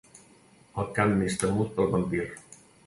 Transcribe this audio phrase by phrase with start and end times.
[0.83, 2.29] El camp més temut pel vampir.